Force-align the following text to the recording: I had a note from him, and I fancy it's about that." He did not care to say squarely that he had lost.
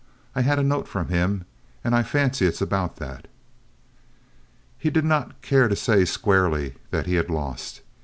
I 0.33 0.41
had 0.41 0.57
a 0.57 0.63
note 0.63 0.87
from 0.87 1.09
him, 1.09 1.43
and 1.83 1.93
I 1.95 2.01
fancy 2.01 2.47
it's 2.47 2.59
about 2.59 2.95
that." 2.95 3.27
He 4.79 4.89
did 4.89 5.05
not 5.05 5.43
care 5.43 5.67
to 5.67 5.75
say 5.75 6.05
squarely 6.05 6.73
that 6.89 7.05
he 7.05 7.13
had 7.21 7.29
lost. 7.29 7.81